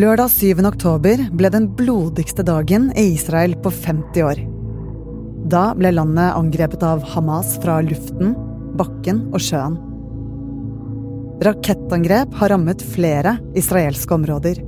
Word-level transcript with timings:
Lørdag 0.00 0.30
7. 0.32 0.60
oktober 0.64 1.20
ble 1.36 1.48
den 1.52 1.66
blodigste 1.76 2.44
dagen 2.46 2.86
i 2.96 3.02
Israel 3.18 3.52
på 3.60 3.72
50 3.74 4.22
år. 4.24 4.38
Da 5.52 5.74
ble 5.76 5.90
landet 5.92 6.36
angrepet 6.38 6.84
av 6.86 7.02
Hamas 7.10 7.56
fra 7.60 7.80
luften, 7.84 8.30
bakken 8.78 9.18
og 9.34 9.42
sjøen. 9.44 9.74
Rakettangrep 11.44 12.32
har 12.38 12.52
rammet 12.54 12.84
flere 12.94 13.34
israelske 13.58 14.16
områder. 14.16 14.62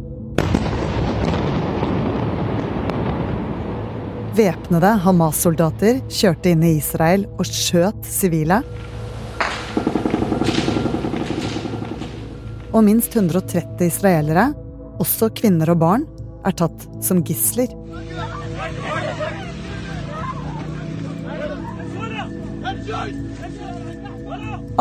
Væpnede 4.36 4.90
Hamas-soldater 5.06 6.02
kjørte 6.12 6.52
inn 6.52 6.66
i 6.66 6.74
Israel 6.82 7.24
og 7.38 7.48
skjøt 7.48 8.02
sivile. 8.04 8.60
Og 12.72 12.84
minst 12.84 13.16
130 13.16 13.86
israelere, 13.86 14.50
også 15.02 15.30
kvinner 15.38 15.72
og 15.74 15.82
barn, 15.82 16.06
er 16.46 16.54
tatt 16.58 16.86
som 17.04 17.22
gisler. 17.26 17.70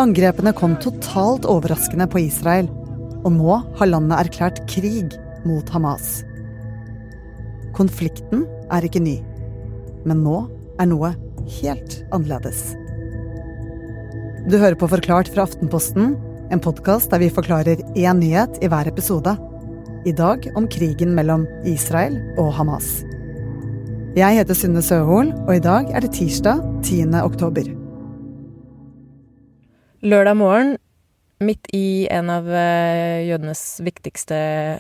Angrepene 0.02 0.54
kom 0.56 0.78
totalt 0.82 1.46
overraskende 1.50 2.08
på 2.10 2.24
Israel, 2.24 2.70
og 3.22 3.34
nå 3.36 3.58
har 3.78 3.90
landet 3.90 4.18
erklært 4.24 4.64
krig 4.72 5.14
mot 5.46 5.68
Hamas. 5.74 6.22
Konflikten 7.78 8.46
er 8.72 8.88
ikke 8.88 9.04
ny, 9.04 9.18
men 10.08 10.24
nå 10.26 10.46
er 10.82 10.90
noe 10.90 11.14
helt 11.60 12.00
annerledes. 12.16 12.72
Du 14.50 14.58
hører 14.58 14.78
på 14.80 14.90
Forklart 14.90 15.30
fra 15.30 15.46
Aftenposten, 15.46 16.16
en 16.52 16.64
podkast 16.64 17.12
der 17.14 17.22
vi 17.22 17.30
forklarer 17.32 17.84
én 17.94 18.20
nyhet 18.24 18.58
i 18.64 18.72
hver 18.72 18.90
episode. 18.90 19.36
I 20.02 20.12
dag 20.18 20.48
om 20.58 20.66
krigen 20.66 21.12
mellom 21.14 21.44
Israel 21.70 22.16
og 22.42 22.48
Hamas. 22.58 23.04
Jeg 24.18 24.34
heter 24.40 24.58
Synne 24.58 24.82
Søhol, 24.82 25.28
og 25.46 25.52
i 25.54 25.62
dag 25.62 25.92
er 25.94 26.02
det 26.02 26.10
tirsdag 26.16 26.58
10. 26.82 27.04
oktober. 27.22 27.70
Lørdag 30.02 30.38
morgen, 30.40 30.72
midt 31.38 31.70
i 31.78 32.08
en 32.10 32.32
av 32.34 32.50
eh, 32.50 33.28
jødenes 33.28 33.62
viktigste 33.86 34.40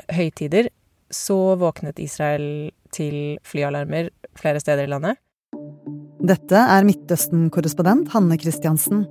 høytider, 0.09 0.71
så 1.13 1.53
våknet 1.61 2.01
Israel 2.01 2.71
til 2.89 3.37
flyalarmer 3.45 4.09
flere 4.41 4.63
steder 4.63 4.89
i 4.89 4.93
landet. 4.95 5.21
Dette 6.17 6.65
er 6.65 6.89
Midtøsten-korrespondent 6.89 8.09
Hanne 8.15 8.41
Christiansen. 8.41 9.05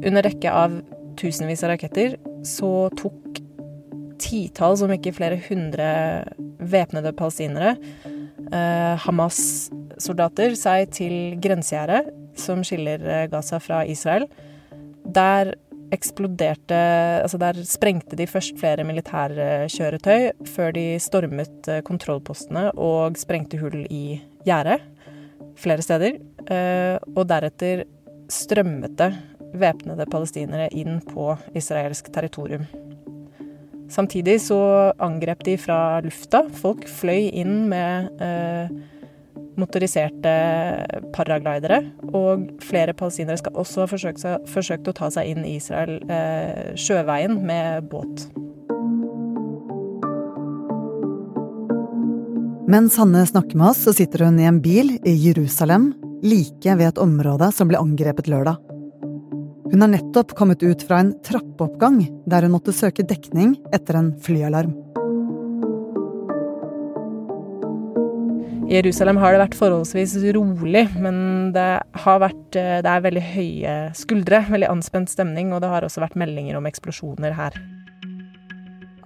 Under 0.00 0.24
rekke 0.24 0.56
av 0.56 0.80
tusenvis 1.20 1.66
av 1.68 1.74
raketter 1.74 2.16
så 2.48 2.88
tok 2.96 3.39
titalls, 4.20 4.82
om 4.84 4.92
ikke 4.94 5.14
flere 5.16 5.40
hundre 5.48 5.88
væpnede 6.60 7.12
palestinere, 7.16 7.74
eh, 8.50 8.94
Hamas-soldater, 9.06 10.54
seg 10.58 10.92
til 10.96 11.16
grensegjerdet 11.42 12.10
som 12.38 12.64
skiller 12.66 13.02
eh, 13.04 13.26
Gaza 13.32 13.60
fra 13.62 13.82
Israel. 13.88 14.28
Der 15.04 15.54
eksploderte 15.90 16.76
Altså 17.24 17.38
der 17.38 17.64
sprengte 17.66 18.14
de 18.14 18.26
først 18.30 18.54
flere 18.60 18.84
militærkjøretøy 18.86 20.46
før 20.46 20.70
de 20.76 20.84
stormet 21.02 21.68
eh, 21.68 21.82
kontrollpostene 21.82 22.70
og 22.78 23.18
sprengte 23.18 23.58
hull 23.58 23.82
i 23.90 24.20
gjerdet 24.46 24.78
flere 25.60 25.82
steder. 25.82 26.14
Og 27.16 27.26
deretter 27.28 27.82
strømmet 28.32 28.94
det 28.96 29.10
væpnede 29.60 30.06
palestinere 30.08 30.70
inn 30.72 31.02
på 31.04 31.34
israelsk 31.58 32.08
territorium. 32.14 32.64
Samtidig 33.90 34.38
så 34.44 34.60
angrep 35.02 35.42
de 35.44 35.56
fra 35.58 36.00
lufta. 36.04 36.44
Folk 36.62 36.86
fløy 36.86 37.26
inn 37.42 37.64
med 37.70 38.22
eh, 38.22 38.70
motoriserte 39.58 40.34
paraglidere. 41.14 41.82
Og 42.14 42.46
flere 42.62 42.94
palestinere 42.94 43.40
skal 43.40 43.58
også 43.58 43.84
ha 43.84 43.90
forsøkt, 43.90 44.26
forsøkt, 44.52 44.90
å 44.90 44.96
ta 44.96 45.10
seg 45.10 45.32
inn 45.32 45.42
i 45.42 45.56
Israel 45.58 45.98
eh, 46.06 46.70
sjøveien 46.78 47.40
med 47.42 47.90
båt. 47.90 48.28
Mens 52.70 52.94
Hanne 53.02 53.24
snakker 53.26 53.58
med 53.58 53.72
oss, 53.72 53.82
så 53.82 53.94
sitter 53.96 54.28
hun 54.28 54.38
i 54.38 54.46
en 54.46 54.62
bil 54.62 54.94
i 55.02 55.16
Jerusalem, 55.18 55.90
like 56.22 56.78
ved 56.78 56.92
et 56.92 57.00
område 57.02 57.50
som 57.56 57.66
ble 57.66 57.80
angrepet 57.80 58.30
lørdag. 58.30 58.69
Hun 59.70 59.84
har 59.84 59.90
nettopp 59.92 60.34
kommet 60.34 60.62
ut 60.62 60.82
fra 60.82 60.98
en 60.98 61.12
trappeoppgang 61.22 62.00
der 62.26 62.42
hun 62.42 62.56
måtte 62.56 62.74
søke 62.74 63.04
dekning 63.06 63.52
etter 63.74 64.00
en 64.00 64.08
flyalarm. 64.22 64.72
I 68.70 68.78
Jerusalem 68.78 69.18
har 69.18 69.34
det 69.34 69.42
vært 69.44 69.58
forholdsvis 69.58 70.16
rolig, 70.34 70.84
men 71.02 71.50
det, 71.54 71.68
vært, 71.94 72.42
det 72.54 72.86
er 72.86 73.02
veldig 73.02 73.22
høye 73.32 73.76
skuldre, 73.98 74.44
veldig 74.46 74.68
anspent 74.70 75.10
stemning, 75.10 75.50
og 75.54 75.62
det 75.62 75.70
har 75.72 75.86
også 75.86 76.02
vært 76.02 76.18
meldinger 76.18 76.58
om 76.58 76.66
eksplosjoner 76.70 77.34
her. 77.34 77.58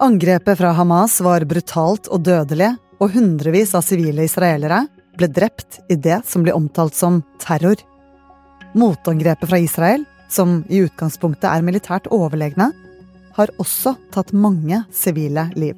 Angrepet 0.01 0.59
fra 0.59 0.73
Hamas 0.77 1.17
var 1.25 1.45
brutalt 1.49 2.09
og 2.13 2.25
dødelig, 2.25 2.73
og 3.01 3.13
hundrevis 3.13 3.73
av 3.77 3.85
sivile 3.85 4.25
israelere 4.25 4.83
ble 5.17 5.29
drept 5.33 5.81
i 5.89 5.97
det 5.97 6.21
som 6.29 6.45
blir 6.45 6.57
omtalt 6.57 6.97
som 6.97 7.21
terror. 7.41 7.77
Motangrepet 8.77 9.49
fra 9.49 9.61
Israel 9.61 10.05
som 10.31 10.61
i 10.69 10.81
utgangspunktet 10.85 11.47
er 11.49 11.65
militært 11.65 12.09
overlegne, 12.13 12.71
har 13.35 13.51
også 13.59 13.95
tatt 14.15 14.31
mange 14.33 14.81
sivile 14.93 15.49
liv. 15.59 15.75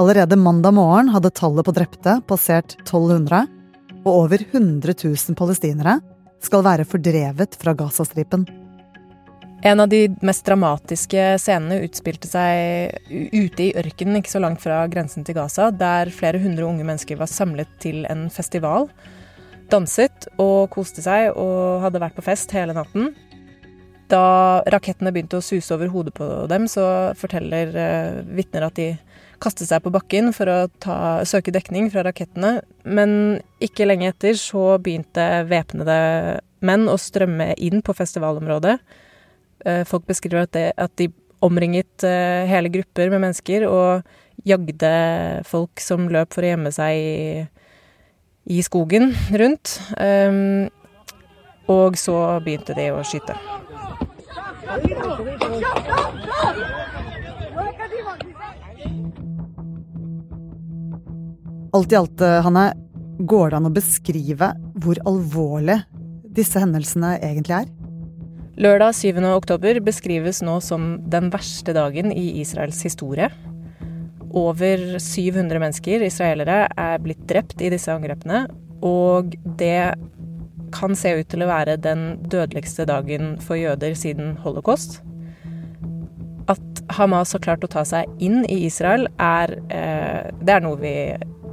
Allerede 0.00 0.36
mandag 0.36 0.72
morgen 0.76 1.10
hadde 1.12 1.32
tallet 1.36 1.66
på 1.66 1.74
drepte 1.76 2.20
passert 2.28 2.76
1200, 2.84 3.46
og 4.00 4.14
over 4.14 4.40
100 4.46 4.94
000 4.96 5.36
palestinere 5.36 5.98
skal 6.40 6.64
være 6.64 6.86
fordrevet 6.88 7.56
fra 7.60 7.74
Gazastripen. 7.76 8.46
En 9.62 9.80
av 9.80 9.90
de 9.92 10.06
mest 10.24 10.46
dramatiske 10.46 11.24
scenene 11.42 11.82
utspilte 11.84 12.30
seg 12.30 13.10
ute 13.10 13.66
i 13.66 13.74
ørkenen 13.76 14.22
ikke 14.22 14.32
så 14.32 14.40
langt 14.40 14.62
fra 14.62 14.86
grensen 14.88 15.26
til 15.26 15.36
Gaza, 15.36 15.68
der 15.68 16.08
flere 16.16 16.40
hundre 16.40 16.64
unge 16.64 16.86
mennesker 16.86 17.20
var 17.20 17.28
samlet 17.28 17.68
til 17.82 18.06
en 18.08 18.30
festival 18.32 18.88
danset 19.72 20.28
og 20.40 20.70
koste 20.74 21.02
seg 21.04 21.32
og 21.38 21.84
hadde 21.84 22.02
vært 22.02 22.16
på 22.18 22.24
fest 22.26 22.52
hele 22.56 22.74
natten. 22.76 23.12
Da 24.10 24.62
rakettene 24.72 25.12
begynte 25.14 25.38
å 25.38 25.44
suse 25.44 25.70
over 25.76 25.90
hodet 25.92 26.14
på 26.16 26.26
dem, 26.50 26.66
så 26.70 26.84
forteller 27.18 27.70
eh, 27.78 28.22
vitner 28.34 28.66
at 28.66 28.78
de 28.78 28.88
kastet 29.40 29.70
seg 29.70 29.84
på 29.84 29.92
bakken 29.94 30.34
for 30.36 30.50
å 30.50 30.56
ta, 30.82 30.96
søke 31.28 31.54
dekning 31.54 31.88
fra 31.92 32.04
rakettene. 32.06 32.58
Men 32.84 33.12
ikke 33.62 33.86
lenge 33.86 34.10
etter 34.10 34.34
så 34.38 34.74
begynte 34.82 35.44
væpnede 35.48 36.00
menn 36.66 36.90
å 36.90 36.98
strømme 37.00 37.54
inn 37.62 37.84
på 37.86 37.94
festivalområdet. 37.96 38.76
Eh, 39.64 39.84
folk 39.88 40.08
beskriver 40.10 40.44
at, 40.48 40.52
det, 40.56 40.66
at 40.76 40.92
de 41.00 41.08
omringet 41.44 42.04
eh, 42.04 42.50
hele 42.50 42.72
grupper 42.72 43.12
med 43.12 43.22
mennesker 43.22 43.68
og 43.68 44.10
jagde 44.48 44.90
folk 45.48 45.80
som 45.82 46.08
løp 46.12 46.34
for 46.34 46.44
å 46.44 46.52
gjemme 46.52 46.72
seg 46.72 46.98
i 46.98 47.16
i 48.44 48.62
skogen 48.62 49.12
rundt. 49.30 49.76
Um, 49.98 50.68
og 51.70 51.98
så 52.00 52.16
begynte 52.44 52.74
de 52.74 52.88
å 52.94 53.02
skyte. 53.06 53.36
Alt 61.70 61.92
i 61.92 61.96
alt, 61.96 62.20
eh, 62.20 62.40
Hanne, 62.42 62.72
går 63.20 63.50
det 63.50 63.58
an 63.60 63.68
å 63.68 63.74
beskrive 63.74 64.48
hvor 64.82 64.98
alvorlig 65.06 65.78
disse 66.34 66.58
hendelsene 66.58 67.18
egentlig 67.22 67.60
er? 67.60 67.68
Lørdag 68.60 68.96
7. 68.98 69.22
oktober 69.30 69.78
beskrives 69.84 70.42
nå 70.42 70.58
som 70.64 70.96
den 71.08 71.30
verste 71.32 71.72
dagen 71.76 72.10
i 72.12 72.40
Israels 72.42 72.82
historie. 72.84 73.30
Over 74.36 74.98
700 75.02 75.58
mennesker, 75.62 76.04
israelere, 76.06 76.64
er 76.78 77.02
blitt 77.02 77.22
drept 77.30 77.62
i 77.62 77.70
disse 77.72 77.92
angrepene. 77.92 78.44
Og 78.86 79.34
det 79.58 79.94
kan 80.74 80.94
se 80.96 81.16
ut 81.18 81.30
til 81.30 81.42
å 81.42 81.50
være 81.50 81.78
den 81.82 82.20
dødeligste 82.30 82.86
dagen 82.88 83.34
for 83.42 83.58
jøder 83.58 83.96
siden 83.98 84.36
holocaust. 84.44 85.00
At 86.50 86.84
Hamas 86.96 87.34
har 87.34 87.42
klart 87.44 87.66
å 87.66 87.70
ta 87.70 87.84
seg 87.86 88.08
inn 88.22 88.44
i 88.46 88.62
Israel, 88.66 89.08
er, 89.18 89.58
eh, 89.70 90.30
det 90.42 90.56
er 90.56 90.64
noe 90.64 90.78
vi 90.78 90.94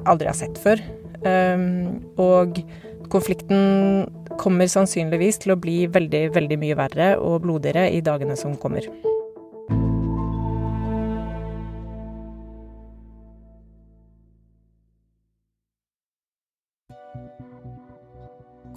aldri 0.06 0.30
har 0.30 0.38
sett 0.38 0.58
før. 0.62 0.82
Um, 1.26 2.06
og 2.22 2.62
konflikten 3.10 4.08
kommer 4.38 4.70
sannsynligvis 4.70 5.42
til 5.44 5.56
å 5.56 5.60
bli 5.60 5.88
veldig, 5.92 6.28
veldig 6.36 6.60
mye 6.62 6.78
verre 6.78 7.14
og 7.18 7.42
blodigere 7.48 7.90
i 7.92 8.04
dagene 8.06 8.38
som 8.38 8.56
kommer. 8.62 8.86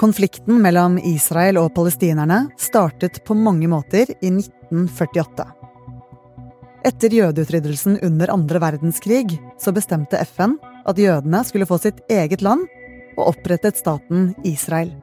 Konflikten 0.01 0.63
mellom 0.65 0.95
Israel 1.05 1.59
og 1.61 1.75
palestinerne 1.77 2.47
startet 2.57 3.19
på 3.27 3.35
mange 3.37 3.69
måter 3.69 4.09
i 4.09 4.31
1948. 4.33 5.45
Etter 6.89 7.13
jødeutryddelsen 7.13 7.99
under 8.09 8.33
andre 8.33 8.63
verdenskrig 8.65 9.35
så 9.61 9.75
bestemte 9.77 10.17
FN 10.25 10.55
at 10.89 10.97
jødene 10.97 11.43
skulle 11.45 11.69
få 11.69 11.77
sitt 11.83 12.01
eget 12.09 12.41
land, 12.41 12.65
og 13.19 13.35
opprettet 13.35 13.77
staten 13.77 14.31
Israel. 14.49 14.95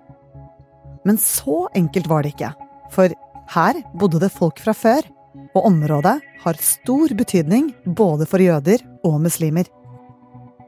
Men 1.05 1.21
så 1.21 1.67
enkelt 1.77 2.09
var 2.09 2.25
det 2.25 2.33
ikke, 2.33 2.51
for 2.89 3.13
her 3.53 3.83
bodde 3.93 4.23
det 4.23 4.33
folk 4.33 4.57
fra 4.65 4.73
før, 4.73 5.05
og 5.53 5.69
området 5.69 6.17
har 6.41 6.63
stor 6.63 7.13
betydning 7.13 7.69
både 7.85 8.25
for 8.25 8.41
jøder 8.41 8.81
og 9.05 9.21
muslimer. 9.21 9.69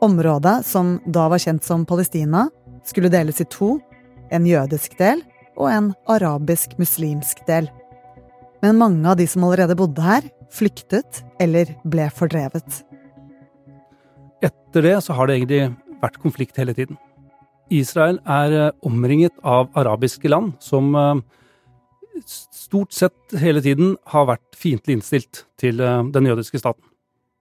Området, 0.05 0.59
som 0.69 0.99
da 1.09 1.25
var 1.33 1.41
kjent 1.41 1.65
som 1.65 1.89
Palestina, 1.89 2.45
skulle 2.85 3.09
deles 3.09 3.41
i 3.41 3.49
to, 3.49 3.79
en 4.31 4.47
jødisk 4.47 4.97
del 4.99 5.23
og 5.59 5.69
en 5.71 5.91
arabisk-muslimsk 6.09 7.43
del. 7.47 7.69
Men 8.63 8.79
mange 8.79 9.07
av 9.07 9.19
de 9.19 9.27
som 9.27 9.45
allerede 9.47 9.77
bodde 9.79 10.03
her, 10.03 10.25
flyktet 10.53 11.21
eller 11.39 11.71
ble 11.87 12.07
fordrevet. 12.15 12.81
Etter 14.43 14.85
det 14.85 14.97
så 15.05 15.15
har 15.17 15.29
det 15.29 15.39
egentlig 15.39 15.63
vært 15.99 16.19
konflikt 16.23 16.59
hele 16.59 16.75
tiden. 16.75 16.97
Israel 17.69 18.17
er 18.25 18.55
eh, 18.57 18.71
omringet 18.85 19.35
av 19.45 19.69
arabiske 19.77 20.29
land 20.31 20.55
som 20.63 20.95
eh, 20.97 21.21
stort 22.25 22.95
sett 22.95 23.37
hele 23.39 23.61
tiden 23.61 23.93
har 24.09 24.27
vært 24.31 24.57
fiendtlig 24.57 24.97
innstilt 24.97 25.43
til 25.61 25.83
eh, 25.83 26.01
den 26.15 26.29
jødiske 26.31 26.61
staten. 26.61 26.83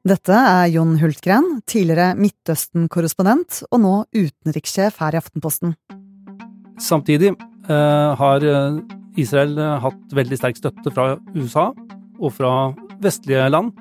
Dette 0.08 0.32
er 0.32 0.68
Jon 0.72 0.94
Hultgren, 1.00 1.58
tidligere 1.68 2.14
Midtøsten-korrespondent 2.16 3.64
og 3.68 3.82
nå 3.82 3.94
utenrikssjef 4.14 5.00
her 5.02 5.16
i 5.16 5.20
Aftenposten. 5.20 5.74
Samtidig 6.78 7.32
eh, 7.34 8.10
har 8.20 8.44
Israel 9.18 9.58
hatt 9.82 10.14
veldig 10.14 10.38
sterk 10.38 10.58
støtte 10.60 10.92
fra 10.94 11.12
USA 11.34 11.70
og 12.18 12.32
fra 12.34 12.52
vestlige 13.02 13.46
land, 13.50 13.72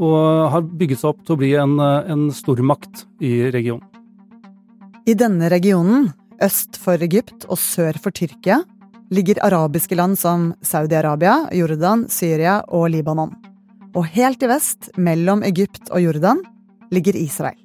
og 0.00 0.48
har 0.52 0.64
bygget 0.64 1.02
seg 1.02 1.12
opp 1.12 1.22
til 1.26 1.36
å 1.36 1.40
bli 1.40 1.52
en, 1.60 1.76
en 1.80 2.28
stormakt 2.32 3.06
i 3.24 3.50
regionen. 3.52 3.84
I 5.04 5.16
denne 5.18 5.48
regionen, 5.50 6.12
øst 6.42 6.78
for 6.78 7.00
Egypt 7.02 7.46
og 7.48 7.58
sør 7.60 7.96
for 8.00 8.14
Tyrkia, 8.14 8.60
ligger 9.12 9.40
arabiske 9.44 9.96
land 9.98 10.16
som 10.18 10.52
Saudi-Arabia, 10.64 11.48
Jordan, 11.52 12.06
Syria 12.08 12.60
og 12.68 12.88
Libanon. 12.94 13.34
Og 13.92 14.06
helt 14.14 14.42
i 14.42 14.48
vest, 14.48 14.92
mellom 14.96 15.42
Egypt 15.44 15.90
og 15.90 16.00
Jordan, 16.00 16.40
ligger 16.92 17.18
Israel. 17.18 17.58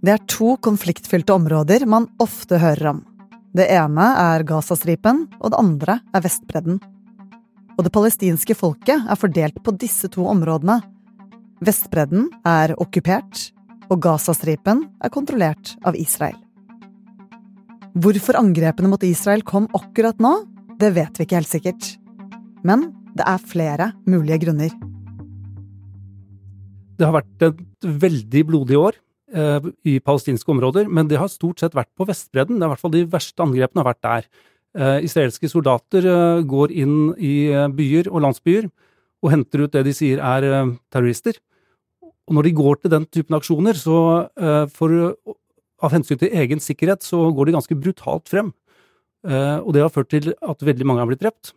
Det 0.00 0.14
er 0.14 0.22
to 0.30 0.54
konfliktfylte 0.64 1.34
områder 1.36 1.84
man 1.90 2.06
ofte 2.22 2.60
hører 2.62 2.94
om. 2.94 3.02
Det 3.56 3.66
ene 3.74 4.12
er 4.20 4.46
Gazastripen, 4.46 5.26
og 5.40 5.52
det 5.52 5.58
andre 5.58 6.00
er 6.14 6.22
Vestbredden 6.24 6.80
og 7.80 7.86
det 7.86 7.94
palestinske 7.94 8.52
folket 8.58 9.08
er 9.08 9.16
fordelt 9.16 9.56
på 9.64 9.72
disse 9.80 10.10
to 10.12 10.26
områdene. 10.28 10.82
Vestbredden 11.64 12.28
er 12.44 12.74
okkupert, 12.76 13.46
og 13.88 14.02
Gazastripen 14.04 14.84
er 15.00 15.12
kontrollert 15.12 15.72
av 15.88 15.96
Israel. 15.96 16.36
Hvorfor 17.96 18.36
angrepene 18.38 18.90
mot 18.92 19.02
Israel 19.02 19.40
kom 19.48 19.66
akkurat 19.74 20.20
nå, 20.20 20.34
det 20.78 20.92
vet 20.96 21.16
vi 21.16 21.24
ikke 21.24 21.40
helt 21.40 21.50
sikkert. 21.50 21.88
Men 22.68 22.90
det 23.16 23.24
er 23.26 23.48
flere 23.50 23.90
mulige 24.04 24.42
grunner. 24.44 24.76
Det 27.00 27.08
har 27.08 27.16
vært 27.16 27.46
et 27.48 27.88
veldig 28.04 28.44
blodig 28.52 28.76
år 28.76 29.00
eh, 29.34 29.70
i 29.86 29.98
palestinske 30.00 30.52
områder, 30.52 30.88
men 30.88 31.08
det 31.10 31.18
har 31.20 31.30
stort 31.32 31.62
sett 31.62 31.76
vært 31.76 31.90
på 31.98 32.06
Vestbredden. 32.08 32.58
Det 32.58 32.66
er 32.66 32.70
i 32.70 32.74
hvert 32.74 32.84
fall 32.84 32.94
De 32.94 33.04
verste 33.10 33.44
angrepene 33.44 33.84
har 33.84 33.92
vært 33.92 34.06
der. 34.06 34.30
Eh, 34.70 35.02
israelske 35.02 35.48
soldater 35.50 36.04
eh, 36.06 36.40
går 36.46 36.70
inn 36.78 37.10
i 37.18 37.50
eh, 37.50 37.66
byer 37.74 38.06
og 38.12 38.22
landsbyer 38.22 38.68
og 39.20 39.32
henter 39.32 39.64
ut 39.64 39.72
det 39.74 39.82
de 39.88 39.94
sier 39.96 40.20
er 40.22 40.46
terrorister. 40.94 41.40
Og 42.30 42.36
når 42.36 42.46
de 42.46 42.52
går 42.54 42.78
til 42.78 42.92
den 42.92 43.06
typen 43.10 43.34
aksjoner, 43.36 43.76
så 43.76 43.96
for, 44.72 44.94
av 45.82 45.92
hensyn 45.92 46.16
til 46.16 46.30
egen 46.40 46.62
sikkerhet, 46.62 47.02
så 47.04 47.18
går 47.34 47.50
de 47.50 47.54
ganske 47.56 47.76
brutalt 47.76 48.30
frem. 48.30 48.52
Og 49.26 49.68
det 49.74 49.82
har 49.82 49.92
ført 49.92 50.08
til 50.14 50.30
at 50.32 50.64
veldig 50.64 50.86
mange 50.88 51.02
har 51.02 51.10
blitt 51.10 51.20
drept. 51.20 51.50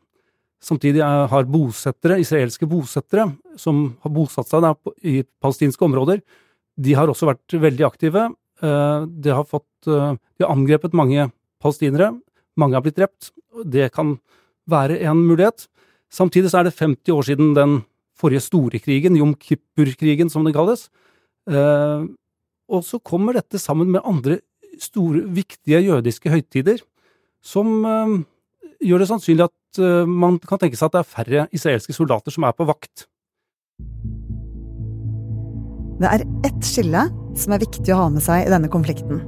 Samtidig 0.60 1.06
har 1.06 1.48
bosettere, 1.48 2.18
israelske 2.20 2.68
bosettere 2.68 3.30
som 3.56 3.94
har 4.04 4.12
bosatt 4.18 4.50
seg 4.50 4.68
i 5.08 5.22
palestinske 5.24 5.88
områder, 5.88 6.20
de 6.80 6.96
har 6.98 7.12
også 7.12 7.30
vært 7.30 7.56
veldig 7.62 7.86
aktive. 7.86 8.28
De 8.64 9.34
har, 9.34 9.44
fått, 9.46 9.68
de 9.86 10.42
har 10.42 10.52
angrepet 10.54 10.96
mange 10.96 11.28
palestinere, 11.62 12.14
mange 12.58 12.78
har 12.78 12.84
blitt 12.86 12.98
drept. 12.98 13.32
Det 13.66 13.92
kan 13.94 14.16
være 14.70 14.98
en 15.06 15.22
mulighet. 15.28 15.68
Samtidig 16.14 16.52
så 16.52 16.62
er 16.62 16.70
det 16.70 16.78
50 16.78 17.14
år 17.14 17.28
siden 17.28 17.54
den 17.58 17.80
forrige 18.20 18.46
store 18.46 18.80
krigen, 18.82 19.18
Jom 19.18 19.34
Kippur-krigen 19.40 20.32
som 20.32 20.46
det 20.46 20.56
kalles. 20.56 20.88
Eh, 21.50 22.06
og 22.74 22.86
så 22.88 23.00
kommer 23.04 23.36
dette 23.38 23.60
sammen 23.60 23.92
med 23.92 24.06
andre 24.08 24.40
store, 24.82 25.26
viktige 25.34 25.82
jødiske 25.84 26.32
høytider, 26.32 26.84
som 27.44 27.82
eh, 27.86 28.14
gjør 28.86 29.04
det 29.04 29.10
sannsynlig 29.10 29.50
at 29.50 29.82
eh, 29.82 30.06
man 30.10 30.40
kan 30.40 30.62
tenke 30.62 30.80
seg 30.80 30.92
at 30.92 30.96
det 30.96 31.02
er 31.02 31.12
færre 31.16 31.48
israelske 31.56 31.96
soldater 31.96 32.34
som 32.34 32.48
er 32.48 32.56
på 32.56 32.68
vakt. 32.70 33.08
Det 36.04 36.10
er 36.12 36.24
ett 36.44 36.66
skille 36.68 37.06
som 37.40 37.54
er 37.56 37.62
viktig 37.64 37.94
å 37.94 38.02
ha 38.02 38.10
med 38.12 38.24
seg 38.26 38.44
i 38.44 38.52
denne 38.52 38.68
konflikten. 38.72 39.22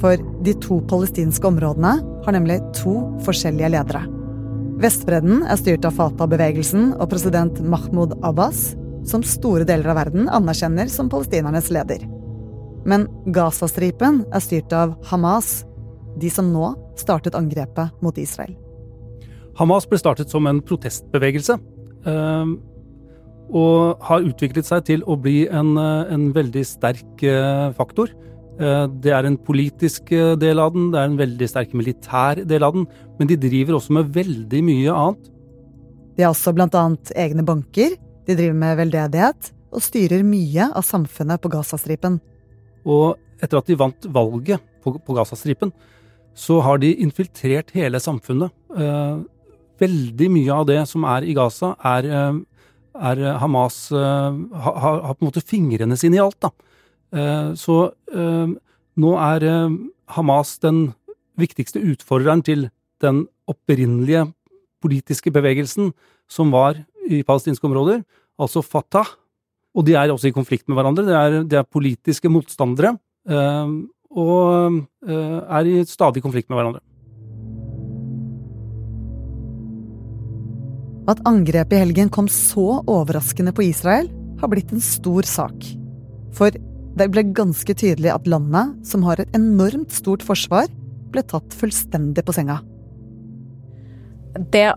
For 0.00 0.16
de 0.46 0.54
to 0.64 0.78
palestinske 0.88 1.44
områdene 1.44 1.90
har 2.24 2.32
nemlig 2.32 2.56
to 2.78 2.94
forskjellige 3.26 3.68
ledere. 3.74 4.06
Vestbredden 4.80 5.42
er 5.44 5.60
styrt 5.60 5.84
av 5.84 5.98
Fatah-bevegelsen 5.98 6.94
og 6.94 7.10
president 7.12 7.60
Mahmoud 7.60 8.14
Abbas, 8.24 8.70
som 9.04 9.20
store 9.20 9.66
deler 9.68 9.92
av 9.92 9.98
verden 10.00 10.30
anerkjenner 10.32 10.88
som 10.88 11.10
palestinernes 11.12 11.68
leder. 11.68 12.06
Men 12.88 13.04
Gazastripen 13.28 14.22
er 14.32 14.40
styrt 14.40 14.72
av 14.72 14.96
Hamas, 15.10 15.66
de 16.16 16.32
som 16.32 16.48
nå 16.48 16.72
startet 16.96 17.36
angrepet 17.36 17.92
mot 18.00 18.16
Israel. 18.16 18.56
Hamas 19.60 19.84
ble 19.84 20.00
startet 20.00 20.32
som 20.32 20.48
en 20.48 20.64
protestbevegelse. 20.64 21.60
Og 23.50 24.02
har 24.06 24.26
utviklet 24.26 24.66
seg 24.68 24.84
til 24.86 25.04
å 25.10 25.16
bli 25.18 25.48
en, 25.48 25.76
eh, 25.78 26.14
en 26.14 26.30
veldig 26.34 26.64
sterk 26.66 27.22
eh, 27.26 27.70
faktor 27.74 28.12
Eh, 28.60 28.86
det 29.00 29.12
er 29.16 29.24
en 29.24 29.38
politisk 29.40 30.10
del 30.40 30.60
av 30.60 30.74
den, 30.74 30.90
det 30.92 31.00
er 31.00 31.08
en 31.08 31.20
veldig 31.20 31.48
sterk 31.48 31.72
militær 31.76 32.42
del 32.44 32.66
av 32.66 32.76
den, 32.76 32.84
men 33.18 33.30
de 33.30 33.38
driver 33.40 33.78
også 33.78 33.96
med 33.96 34.10
veldig 34.12 34.60
mye 34.66 34.96
annet. 34.96 35.30
De 36.16 36.26
har 36.26 36.34
også 36.34 36.52
annet 36.52 37.12
egne 37.16 37.44
banker, 37.46 37.96
de 38.26 38.36
driver 38.36 38.58
med 38.60 38.76
veldedighet 38.82 39.52
og 39.70 39.84
styrer 39.86 40.26
mye 40.26 40.68
av 40.76 40.84
samfunnet 40.84 41.40
på 41.40 41.52
Gazastripen. 41.54 42.18
Og 42.84 43.16
etter 43.40 43.60
at 43.60 43.70
de 43.70 43.78
vant 43.80 44.10
valget 44.12 44.60
på, 44.84 44.92
på 44.98 45.16
Gazastripen, 45.16 45.72
så 46.36 46.60
har 46.60 46.80
de 46.82 46.92
infiltrert 47.00 47.72
hele 47.72 48.00
samfunnet. 48.00 48.52
Veldig 49.80 50.28
mye 50.34 50.52
av 50.52 50.66
det 50.68 50.82
som 50.90 51.06
er 51.08 51.24
i 51.24 51.32
Gaza, 51.36 51.72
er, 51.80 52.10
er 53.00 53.20
Hamas 53.40 53.88
har, 53.92 54.74
har, 54.84 55.14
på 55.14 55.24
en 55.24 55.28
måte 55.28 55.42
fingrene 55.44 55.96
sine 55.98 56.18
i 56.18 56.22
alt. 56.22 56.36
da. 56.44 56.50
Eh, 57.10 57.52
så 57.58 57.76
eh, 58.14 58.50
nå 59.02 59.12
er 59.18 59.46
eh, 59.46 59.78
Hamas 60.14 60.56
den 60.62 60.90
viktigste 61.40 61.82
utfordreren 61.82 62.44
til 62.46 62.68
den 63.02 63.24
opprinnelige 63.50 64.28
politiske 64.82 65.32
bevegelsen 65.34 65.90
som 66.30 66.52
var 66.54 66.78
i 67.10 67.22
palestinske 67.26 67.66
områder, 67.66 68.04
altså 68.40 68.62
Fatah. 68.62 69.16
Og 69.74 69.86
de 69.86 69.96
er 69.98 70.10
også 70.10 70.30
i 70.30 70.34
konflikt 70.34 70.68
med 70.68 70.78
hverandre. 70.78 71.06
De 71.06 71.14
er, 71.14 71.40
de 71.46 71.58
er 71.58 71.66
politiske 71.66 72.30
motstandere. 72.30 72.96
og 74.10 74.80
er 75.06 75.66
i 75.70 75.84
stadig 75.86 76.22
konflikt 76.22 76.50
med 76.50 76.58
hverandre. 76.58 76.80
At 81.08 81.20
angrepet 81.28 81.76
i 81.76 81.80
helgen 81.80 82.10
kom 82.12 82.28
så 82.28 82.80
overraskende 82.84 83.54
på 83.56 83.64
Israel, 83.70 84.10
har 84.40 84.50
blitt 84.52 84.72
en 84.72 84.82
stor 84.84 85.26
sak. 85.28 85.64
For 86.36 86.52
det 86.96 87.06
ble 87.12 87.24
ganske 87.36 87.74
tydelig 87.74 88.10
at 88.12 88.28
landet, 88.28 88.74
som 88.86 89.04
har 89.06 89.20
et 89.20 89.36
enormt 89.36 89.92
stort 89.94 90.24
forsvar, 90.26 90.68
ble 91.10 91.22
tatt 91.26 91.54
fullstendig 91.56 92.24
på 92.26 92.34
senga. 92.36 92.60
Det 94.52 94.68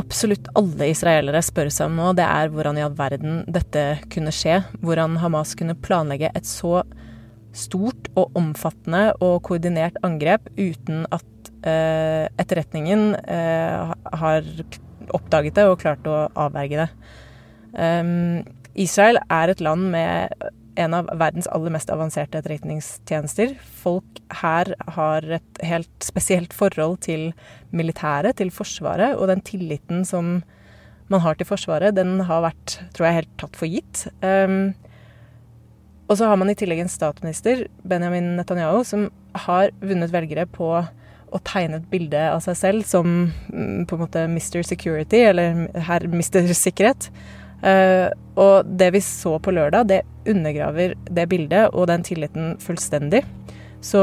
absolutt 0.00 0.48
alle 0.58 0.88
israelere 0.90 1.42
spør 1.44 1.70
seg 1.72 1.90
om 1.90 1.98
nå, 1.98 2.12
det 2.18 2.26
er 2.26 2.50
hvordan 2.52 2.78
i 2.78 2.84
all 2.86 2.94
verden 2.98 3.42
dette 3.50 3.84
kunne 4.12 4.32
skje. 4.34 4.62
Hvordan 4.82 5.18
Hamas 5.22 5.54
kunne 5.58 5.76
planlegge 5.78 6.32
et 6.34 6.48
så 6.48 6.82
stort 7.54 8.08
og 8.18 8.34
omfattende 8.38 9.12
og 9.22 9.42
koordinert 9.46 9.98
angrep 10.06 10.48
uten 10.58 11.04
at 11.14 11.52
eh, 11.62 12.26
etterretningen 12.40 13.12
eh, 13.14 13.92
har 14.18 14.48
oppdaget 15.14 15.58
det 15.58 15.68
og 15.68 15.80
klarte 15.82 16.10
å 16.10 16.26
avverge 16.46 16.84
det. 16.84 16.90
Um, 17.74 18.44
Israel 18.74 19.18
er 19.30 19.50
et 19.50 19.62
land 19.62 19.90
med 19.92 20.34
en 20.80 20.94
av 20.96 21.10
verdens 21.20 21.46
aller 21.54 21.70
mest 21.74 21.90
avanserte 21.92 22.40
etterretningstjenester. 22.40 23.54
Folk 23.82 24.18
her 24.40 24.72
har 24.96 25.26
et 25.38 25.62
helt 25.62 25.92
spesielt 26.02 26.54
forhold 26.56 26.98
til 27.06 27.28
militæret, 27.70 28.38
til 28.40 28.50
Forsvaret, 28.54 29.14
og 29.18 29.30
den 29.30 29.44
tilliten 29.46 30.02
som 30.08 30.40
man 31.12 31.22
har 31.22 31.36
til 31.38 31.46
Forsvaret, 31.46 31.94
den 31.94 32.18
har 32.26 32.42
vært, 32.46 32.78
tror 32.96 33.08
jeg, 33.08 33.20
helt 33.20 33.36
tatt 33.38 33.58
for 33.60 33.70
gitt. 33.70 34.06
Um, 34.24 34.74
og 36.08 36.18
så 36.18 36.28
har 36.28 36.36
man 36.40 36.50
i 36.52 36.56
tillegg 36.58 36.82
en 36.82 36.92
statsminister, 36.92 37.66
Benjamin 37.86 38.34
Netanyahu, 38.38 38.82
som 38.84 39.08
har 39.46 39.72
vunnet 39.80 40.12
velgere 40.12 40.44
på 40.50 40.68
å 41.34 41.40
tegne 41.42 41.80
et 41.80 41.90
bilde 41.90 42.20
av 42.30 42.42
seg 42.44 42.58
selv 42.58 42.86
som 42.86 43.08
mm, 43.50 43.84
på 43.90 43.96
en 43.96 44.04
måte 44.04 44.24
Mr. 44.30 44.62
Security, 44.66 45.24
eller 45.30 45.66
herr 45.88 46.06
Mr. 46.06 46.46
Sikkerhet. 46.54 47.10
Uh, 47.64 48.10
og 48.38 48.68
det 48.76 48.90
vi 48.92 49.00
så 49.04 49.38
på 49.40 49.54
lørdag, 49.54 49.88
det 49.88 50.02
undergraver 50.28 50.94
det 51.08 51.28
bildet 51.30 51.72
og 51.72 51.88
den 51.88 52.04
tilliten 52.06 52.54
fullstendig. 52.62 53.22
Så 53.84 54.02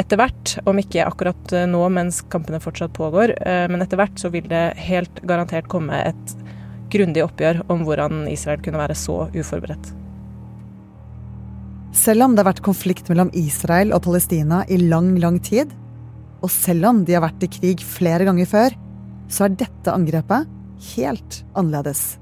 etter 0.00 0.20
hvert, 0.20 0.56
om 0.68 0.78
ikke 0.80 1.06
akkurat 1.06 1.56
nå 1.68 1.82
mens 1.92 2.20
kampene 2.32 2.60
fortsatt 2.62 2.94
pågår, 2.96 3.34
uh, 3.40 3.66
men 3.72 3.82
etter 3.84 4.00
hvert 4.00 4.20
så 4.20 4.32
vil 4.34 4.46
det 4.52 4.66
helt 4.86 5.24
garantert 5.28 5.70
komme 5.72 6.04
et 6.04 6.36
grundig 6.92 7.24
oppgjør 7.24 7.64
om 7.72 7.86
hvordan 7.88 8.26
Israel 8.30 8.60
kunne 8.62 8.82
være 8.82 8.98
så 8.98 9.24
uforberedt. 9.32 9.94
Selv 11.92 12.24
om 12.24 12.32
det 12.32 12.40
har 12.40 12.48
vært 12.48 12.64
konflikt 12.64 13.10
mellom 13.12 13.28
Israel 13.36 13.92
og 13.92 14.06
Palestina 14.06 14.62
i 14.72 14.78
lang, 14.80 15.12
lang 15.20 15.36
tid, 15.44 15.70
og 16.42 16.50
selv 16.50 16.88
om 16.88 17.04
de 17.06 17.14
har 17.14 17.22
vært 17.22 17.44
i 17.44 17.50
krig 17.52 17.84
flere 17.84 18.26
ganger 18.26 18.48
før, 18.48 18.74
så 19.32 19.46
er 19.46 19.60
dette 19.60 19.92
angrepet 19.92 20.48
helt 20.96 21.42
annerledes. 21.58 22.16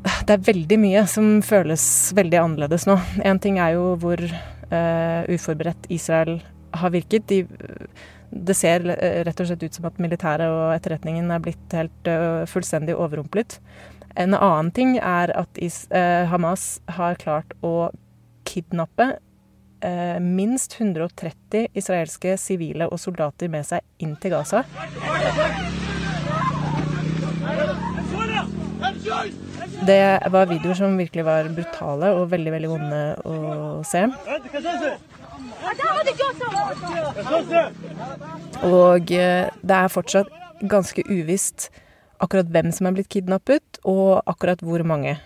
Det 0.00 0.36
er 0.36 0.46
veldig 0.46 0.78
mye 0.80 1.02
som 1.10 1.40
føles 1.44 1.84
veldig 2.16 2.38
annerledes 2.40 2.86
nå. 2.88 2.96
Én 3.26 3.40
ting 3.42 3.58
er 3.60 3.74
jo 3.76 3.94
hvor 4.00 4.20
uh, 4.22 5.22
uforberedt 5.28 5.88
Israel 5.92 6.38
har 6.76 6.92
virket. 6.94 7.26
De, 7.28 7.42
det 8.30 8.56
ser 8.56 8.84
rett 9.26 9.42
og 9.42 9.48
slett 9.50 9.64
ut 9.66 9.76
som 9.76 9.88
at 9.90 9.98
militæret 10.00 10.48
og 10.48 10.76
etterretningen 10.76 11.32
er 11.34 11.42
blitt 11.44 11.76
helt 11.76 12.12
uh, 12.12 12.46
fullstendig 12.48 12.96
overrumplet. 12.96 13.58
En 14.16 14.34
annen 14.34 14.70
ting 14.74 14.96
er 14.98 15.32
at 15.38 15.58
is, 15.58 15.86
eh, 15.90 16.26
Hamas 16.30 16.80
har 16.88 17.14
klart 17.14 17.54
å 17.62 17.90
kidnappe 18.44 19.16
minst 20.20 20.74
130 20.76 21.70
israelske 21.72 22.34
sivile 22.36 22.84
og 22.92 22.98
soldater 23.00 23.48
med 23.48 23.64
seg 23.64 23.80
inn 24.04 24.12
til 24.20 24.34
Gaza. 24.34 24.60
Det 29.86 30.18
var 30.30 30.46
videoer 30.50 30.74
som 30.76 30.98
virkelig 30.98 31.24
var 31.24 31.48
brutale 31.54 32.10
og 32.16 32.30
veldig, 32.32 32.52
veldig 32.52 32.70
vonde 32.70 33.00
å 33.24 33.36
se. 33.86 34.02
Og 38.68 39.12
eh, 39.16 39.48
det 39.62 39.76
er 39.76 39.92
fortsatt 39.92 40.28
ganske 40.68 41.04
uvisst 41.08 41.70
akkurat 42.20 42.50
hvem 42.52 42.68
som 42.76 42.90
er 42.90 42.98
blitt 42.98 43.08
kidnappet, 43.12 43.69
og 43.88 44.22
akkurat 44.30 44.62
hvor 44.64 44.84
mange. 44.86 45.16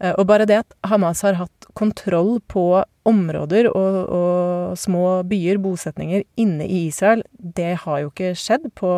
Eh, 0.00 0.14
og 0.14 0.26
bare 0.30 0.46
det 0.46 0.60
at 0.62 0.76
Hamas 0.86 1.22
har 1.26 1.38
hatt 1.40 1.68
kontroll 1.78 2.38
på 2.50 2.82
områder 3.08 3.70
og, 3.72 3.98
og 4.12 4.78
små 4.78 5.22
byer, 5.28 5.60
bosetninger, 5.62 6.26
inne 6.36 6.66
i 6.66 6.86
Israel, 6.88 7.24
det 7.32 7.78
har 7.84 8.02
jo 8.02 8.10
ikke 8.12 8.34
skjedd 8.38 8.68
på 8.78 8.92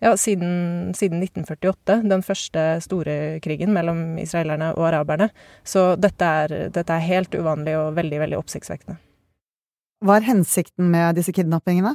ja, 0.00 0.14
siden, 0.16 0.94
siden, 0.96 1.22
1948, 1.22 2.00
den 2.08 2.24
første 2.24 2.64
store 2.84 3.14
krigen 3.44 3.74
mellom 3.76 4.18
israelerne 4.20 4.72
og 4.76 4.88
araberne. 4.90 5.30
Så 5.64 5.94
dette 6.00 6.24
er, 6.24 6.56
dette 6.72 6.96
er 6.96 7.08
helt 7.08 7.36
uvanlig 7.36 7.76
og 7.78 7.96
veldig, 7.98 8.20
veldig 8.24 8.40
oppsiktsvekkende. 8.40 8.96
Hva 10.00 10.16
er 10.16 10.30
hensikten 10.30 10.88
med 10.88 11.18
disse 11.20 11.34
kidnappingene? 11.36 11.94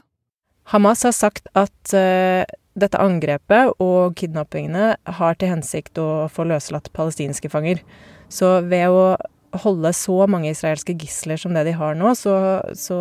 Hamas 0.70 1.01
har 1.05 1.13
sagt 1.13 1.50
at 1.58 1.94
uh, 1.94 2.46
dette 2.75 3.00
angrepet 3.00 3.72
og 3.84 4.15
kidnappingene 4.20 4.96
har 5.20 5.38
til 5.39 5.53
hensikt 5.53 6.00
å 6.01 6.27
få 6.32 6.48
løslatt 6.50 6.91
palestinske 6.96 7.50
fanger. 7.51 7.79
Så 8.27 8.60
ved 8.67 8.91
å 8.91 9.15
holde 9.63 9.91
så 9.96 10.25
mange 10.27 10.51
israelske 10.51 10.96
gisler 11.00 11.39
som 11.39 11.55
det 11.55 11.65
de 11.70 11.75
har 11.77 11.96
nå, 11.96 12.12
så, 12.20 12.36
så 12.75 13.00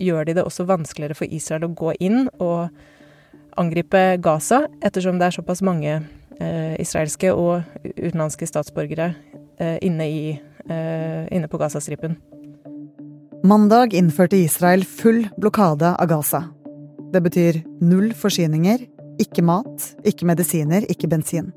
gjør 0.00 0.28
de 0.28 0.36
det 0.36 0.44
også 0.44 0.68
vanskeligere 0.68 1.16
for 1.16 1.32
Israel 1.32 1.68
å 1.68 1.74
gå 1.76 1.94
inn 2.00 2.26
og 2.38 2.68
angripe 3.60 4.20
Gaza, 4.22 4.66
ettersom 4.84 5.18
det 5.20 5.28
er 5.30 5.36
såpass 5.36 5.62
mange 5.64 5.96
eh, 5.96 6.76
israelske 6.80 7.32
og 7.32 7.64
utenlandske 7.84 8.48
statsborgere 8.48 9.12
eh, 9.58 9.76
inne, 9.86 10.06
i, 10.06 10.22
eh, 10.68 11.24
inne 11.32 11.50
på 11.50 11.60
Gazastripen. 11.60 12.16
Mandag 13.44 13.96
innførte 13.96 14.36
Israel 14.36 14.84
full 14.84 15.24
blokade 15.40 15.94
av 15.96 16.08
Gaza. 16.08 16.44
Det 17.10 17.18
betyr 17.24 17.56
null 17.82 18.12
forsyninger, 18.14 18.84
ikke 19.18 19.42
mat, 19.42 19.86
ikke 20.06 20.28
medisiner, 20.30 20.84
ikke 20.92 21.08
bensin. 21.10 21.48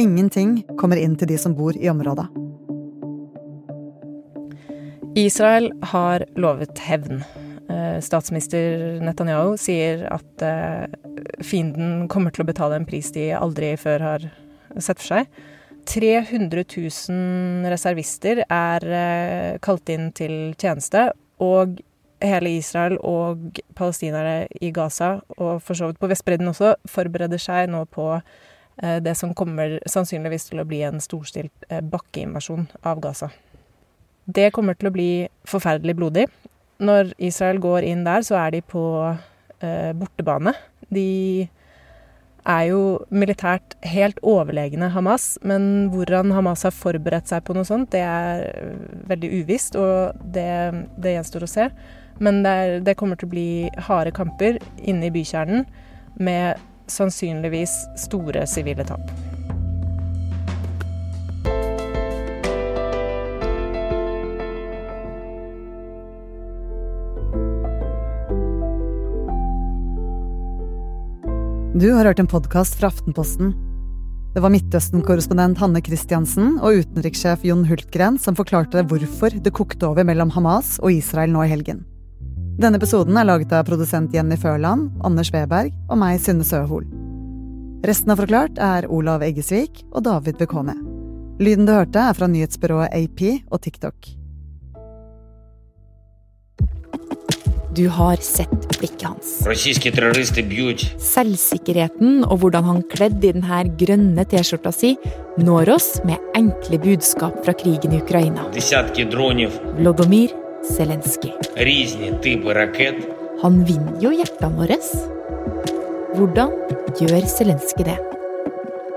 Ingenting 0.00 0.62
kommer 0.80 0.96
inn 0.96 1.18
til 1.20 1.28
de 1.28 1.36
som 1.38 1.52
bor 1.58 1.76
i 1.76 1.90
området. 1.92 2.24
Israel 5.20 5.68
har 5.92 6.24
lovet 6.40 6.80
hevn. 6.86 7.20
Eh, 7.68 7.98
statsminister 8.00 9.02
Netanyahu 9.04 9.56
sier 9.60 10.06
at 10.14 10.44
eh, 10.46 10.86
fienden 11.44 12.06
kommer 12.08 12.32
til 12.32 12.46
å 12.46 12.48
betale 12.48 12.80
en 12.80 12.88
pris 12.88 13.12
de 13.12 13.28
aldri 13.36 13.74
før 13.76 14.06
har 14.06 14.28
sett 14.78 15.02
for 15.02 15.10
seg. 15.18 15.40
300 15.90 16.64
000 16.64 17.68
reservister 17.72 18.44
er 18.46 18.88
eh, 18.88 19.60
kalt 19.60 19.92
inn 19.92 20.08
til 20.16 20.54
tjeneste, 20.56 21.10
og 21.42 21.80
hele 22.20 22.54
Israel 22.58 22.96
og 23.06 23.60
palestinere 23.78 24.46
i 24.60 24.72
Gaza, 24.74 25.18
og 25.38 25.60
for 25.64 25.78
så 25.78 25.90
vidt 25.90 26.00
på 26.00 26.10
Vestbredden 26.10 26.52
også, 26.52 26.74
forbereder 26.88 27.40
seg 27.40 27.70
nå 27.72 27.84
på 27.90 28.12
det 28.80 29.12
som 29.18 29.34
kommer 29.36 29.74
sannsynligvis 29.90 30.46
til 30.48 30.62
å 30.62 30.64
bli 30.64 30.78
en 30.86 31.02
storstilt 31.04 31.66
bakkeinvasjon 31.92 32.64
av 32.88 33.02
Gaza. 33.04 33.28
Det 34.24 34.50
kommer 34.56 34.76
til 34.78 34.90
å 34.90 34.94
bli 34.94 35.10
forferdelig 35.48 35.96
blodig. 35.98 36.26
Når 36.80 37.14
Israel 37.20 37.60
går 37.60 37.84
inn 37.88 38.04
der, 38.06 38.24
så 38.24 38.38
er 38.40 38.54
de 38.54 38.62
på 38.64 38.82
eh, 39.04 39.92
bortebane. 39.96 40.54
De 40.88 41.48
er 42.48 42.62
jo 42.70 42.82
militært 43.12 43.76
helt 43.84 44.20
overlegne 44.24 44.88
Hamas, 44.94 45.34
men 45.44 45.90
hvordan 45.92 46.32
Hamas 46.32 46.64
har 46.64 46.72
forberedt 46.72 47.28
seg 47.28 47.44
på 47.44 47.56
noe 47.56 47.68
sånt, 47.68 47.90
det 47.92 48.00
er 48.00 48.72
veldig 49.10 49.32
uvisst, 49.42 49.76
og 49.76 50.16
det, 50.24 50.48
det 50.96 51.18
gjenstår 51.18 51.44
å 51.44 51.50
se. 51.50 51.68
Men 52.20 52.42
det, 52.44 52.50
er, 52.52 52.80
det, 52.84 52.98
kommer 53.00 53.16
til 53.16 53.30
å 53.30 53.32
bli 53.32 53.50
harde 53.88 54.12
kamper 54.12 54.60
inne 54.84 55.08
i 55.08 55.14
bykjernen 55.14 55.64
med 56.20 56.60
sannsynligvis 56.90 57.72
store 58.00 58.44
sivile 58.50 58.84
tap. 58.84 59.12
Du 71.80 71.86
har 71.94 72.04
hørt 72.04 72.18
en 72.20 72.28
podkast 72.28 72.74
fra 72.76 72.90
Aftenposten. 72.92 73.54
Det 74.34 74.42
var 74.44 74.52
Midtøsten-korrespondent 74.52 75.62
Hanne 75.62 75.80
Christiansen 75.82 76.58
og 76.60 76.82
utenrikssjef 76.82 77.46
Jon 77.48 77.64
Hultgren 77.70 78.18
som 78.20 78.36
forklarte 78.36 78.84
hvorfor 78.90 79.32
det 79.32 79.54
kokte 79.56 79.88
over 79.88 80.04
mellom 80.04 80.34
Hamas 80.34 80.76
og 80.82 80.92
Israel 80.92 81.32
nå 81.32 81.46
i 81.46 81.50
helgen. 81.54 81.80
Denne 82.60 82.76
episoden 82.76 83.16
er 83.16 83.24
laget 83.24 83.54
av 83.56 83.64
produsent 83.64 84.12
Jenny 84.12 84.36
Førland, 84.36 84.90
Anders 85.06 85.30
Weberg 85.32 85.72
og 85.88 85.96
meg, 85.96 86.18
Synne 86.20 86.44
Søhol. 86.44 86.84
Resten 87.88 88.12
av 88.12 88.18
Forklart 88.20 88.58
er 88.60 88.84
Olav 88.92 89.22
Eggesvik 89.24 89.78
og 89.94 90.04
David 90.04 90.36
Bekone. 90.36 90.74
Lyden 91.40 91.64
du 91.64 91.72
hørte, 91.72 92.02
er 92.04 92.18
fra 92.18 92.28
nyhetsbyrået 92.28 92.92
AP 92.92 93.22
og 93.48 93.62
TikTok. 93.64 94.10
Du 97.80 97.86
har 97.96 98.20
sett 98.20 98.68
blikket 98.76 99.06
hans. 99.08 99.32
Selvsikkerheten 101.06 102.20
og 102.26 102.42
hvordan 102.42 102.68
han 102.68 102.84
kledd 102.92 103.24
i 103.24 103.32
denne 103.38 103.62
grønne 103.80 104.28
T-skjorta 104.28 104.74
si 104.76 104.92
når 105.40 105.72
oss 105.78 105.88
med 106.04 106.20
enkle 106.36 106.82
budskap 106.84 107.40
fra 107.40 107.56
krigen 107.56 107.96
i 107.96 108.04
Ukraina. 108.04 108.44
Vlodomir 109.80 110.36
Zelenskyj. 110.66 111.32
Han 113.40 113.62
vinner 113.64 114.02
jo 114.02 114.10
hjertene 114.12 114.56
våre. 114.58 114.76
Hvordan 116.16 116.52
gjør 117.00 117.28
Zelenskyj 117.32 117.86
det? 117.88 117.96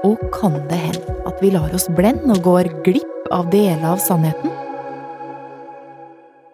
Og 0.03 0.20
kan 0.36 0.58
det 0.67 0.79
hende 0.82 1.15
at 1.29 1.39
vi 1.39 1.53
lar 1.53 1.72
oss 1.75 1.88
blende 1.96 2.36
og 2.36 2.43
går 2.43 2.70
glipp 2.84 3.32
av 3.32 3.48
deler 3.53 3.86
av 3.93 4.01
sannheten? 4.03 4.51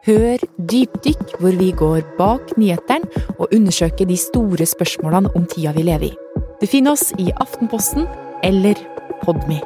Hør 0.05 0.45
Dypdykk, 0.69 1.35
hvor 1.41 1.57
vi 1.57 1.71
går 1.75 2.05
bak 2.17 2.53
nyhetene 2.57 3.09
og 3.37 3.49
undersøker 3.49 4.07
de 4.09 4.17
store 4.17 4.69
spørsmålene 4.69 5.33
om 5.35 5.49
tida 5.49 5.73
vi 5.75 5.89
lever 5.89 6.11
i. 6.11 6.15
Du 6.61 6.69
finner 6.69 6.93
oss 6.93 7.09
i 7.17 7.31
Aftenposten 7.41 8.07
eller 8.45 8.77
Podme. 9.25 9.59